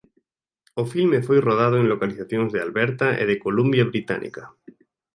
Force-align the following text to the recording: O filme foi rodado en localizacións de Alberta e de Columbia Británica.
O 0.81 0.83
filme 0.93 1.19
foi 1.27 1.39
rodado 1.47 1.75
en 1.81 1.87
localizacións 1.93 2.49
de 2.51 2.59
Alberta 2.65 3.07
e 3.21 3.23
de 3.29 3.35
Columbia 3.45 3.83
Británica. 3.91 4.43